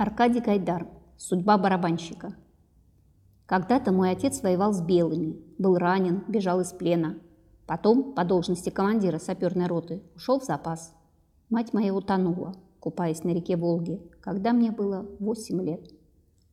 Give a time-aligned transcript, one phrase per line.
[0.00, 0.88] Аркадий Гайдар.
[1.18, 2.34] Судьба барабанщика.
[3.44, 7.18] Когда-то мой отец воевал с белыми, был ранен, бежал из плена.
[7.66, 10.94] Потом, по должности командира саперной роты, ушел в запас.
[11.50, 15.90] Мать моя утонула, купаясь на реке Волги, когда мне было 8 лет.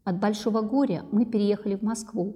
[0.03, 2.35] От большого горя мы переехали в Москву.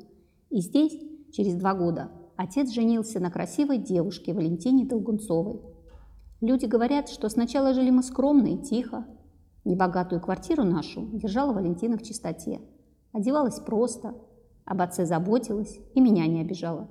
[0.49, 0.97] И здесь,
[1.33, 5.59] через два года, отец женился на красивой девушке Валентине Долгунцовой.
[6.39, 9.05] Люди говорят, что сначала жили мы скромно и тихо,
[9.63, 12.61] Небогатую квартиру нашу держала Валентина в чистоте.
[13.11, 14.15] Одевалась просто,
[14.65, 16.89] об отце заботилась и меня не обижала.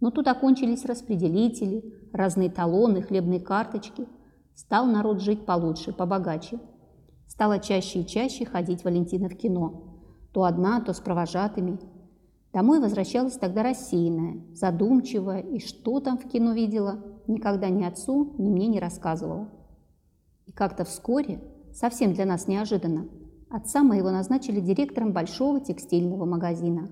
[0.00, 4.06] Но тут окончились распределители, разные талоны, хлебные карточки.
[4.54, 6.60] Стал народ жить получше, побогаче.
[7.26, 9.98] Стала чаще и чаще ходить Валентина в кино.
[10.32, 11.78] То одна, то с провожатыми.
[12.52, 18.48] Домой возвращалась тогда рассеянная, задумчивая, и что там в кино видела, никогда ни отцу, ни
[18.48, 19.48] мне не рассказывала.
[20.46, 21.40] И как-то вскоре
[21.76, 23.08] совсем для нас неожиданно.
[23.50, 26.90] Отца моего назначили директором большого текстильного магазина.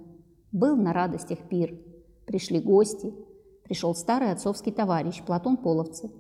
[0.53, 1.77] Был на радостях пир.
[2.27, 3.13] Пришли гости.
[3.65, 6.11] Пришел старый отцовский товарищ Платон Половцев.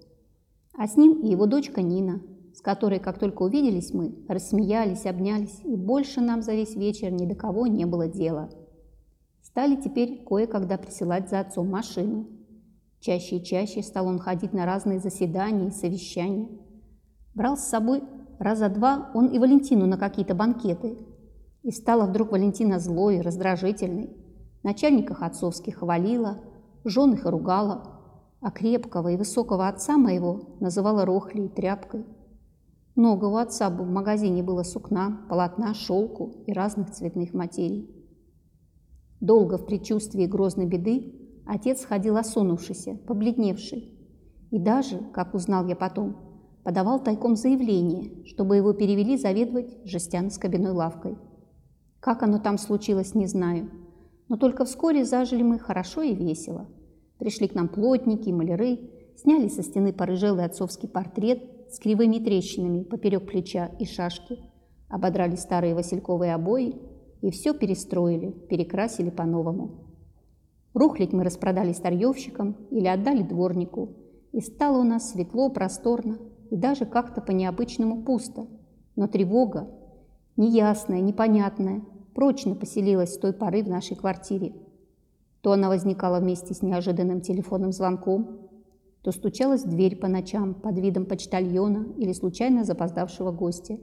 [0.77, 2.20] А с ним и его дочка Нина,
[2.55, 7.27] с которой, как только увиделись мы, рассмеялись, обнялись, и больше нам за весь вечер ни
[7.27, 8.50] до кого не было дела.
[9.42, 12.27] Стали теперь кое-когда присылать за отцом машину.
[12.98, 16.48] Чаще и чаще стал он ходить на разные заседания и совещания.
[17.34, 18.03] Брал с собой
[18.38, 20.98] Раза два он и Валентину на какие-то банкеты.
[21.62, 24.16] И стала вдруг Валентина злой, раздражительной.
[24.62, 26.41] Начальниках отцовских хвалила,
[26.84, 28.00] жен их ругала,
[28.41, 32.04] а крепкого и высокого отца моего называла рохлей, тряпкой.
[32.94, 37.91] Много у отца в магазине было сукна, полотна, шелку и разных цветных материй.
[39.20, 43.91] Долго в предчувствии грозной беды отец ходил осунувшийся, побледневший.
[44.50, 46.23] И даже, как узнал я потом,
[46.64, 51.16] подавал тайком заявление, чтобы его перевели заведовать жестяно-скобяной лавкой.
[52.00, 53.70] Как оно там случилось, не знаю.
[54.28, 56.66] Но только вскоре зажили мы хорошо и весело.
[57.19, 63.26] Пришли к нам плотники, маляры, сняли со стены порыжелый отцовский портрет с кривыми трещинами поперек
[63.26, 64.38] плеча и шашки,
[64.88, 66.76] ободрали старые васильковые обои
[67.20, 69.84] и все перестроили, перекрасили по-новому.
[70.72, 73.97] Рухлить мы распродали старьевщикам или отдали дворнику,
[74.32, 76.19] и стало у нас светло, просторно,
[76.54, 78.47] и даже как-то по-необычному пусто.
[78.94, 79.69] Но тревога,
[80.37, 81.82] неясная, непонятная,
[82.15, 84.54] прочно поселилась с той поры в нашей квартире.
[85.41, 88.38] То она возникала вместе с неожиданным телефонным звонком,
[89.03, 93.81] то стучалась в дверь по ночам под видом почтальона или случайно запоздавшего гостя,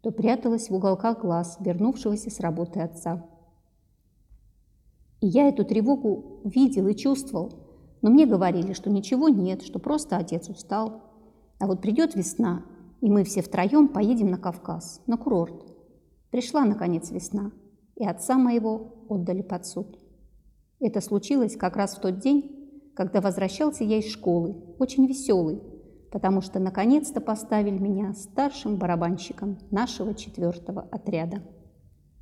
[0.00, 3.24] то пряталась в уголках глаз, вернувшегося с работы отца.
[5.20, 7.52] И я эту тревогу видел и чувствовал,
[8.02, 11.11] но мне говорили, что ничего нет, что просто отец устал,
[11.62, 12.64] а вот придет весна,
[13.00, 15.64] и мы все втроем поедем на Кавказ, на курорт.
[16.32, 17.52] Пришла, наконец, весна,
[17.94, 19.96] и отца моего отдали под суд.
[20.80, 25.62] Это случилось как раз в тот день, когда возвращался я из школы, очень веселый,
[26.10, 31.44] потому что наконец-то поставили меня старшим барабанщиком нашего четвертого отряда.